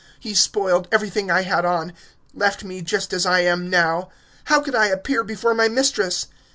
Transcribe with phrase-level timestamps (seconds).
[0.19, 1.93] He spoiled everything I had on
[2.33, 4.09] left me just as I am now!
[4.45, 6.25] How could I appear before my mistress?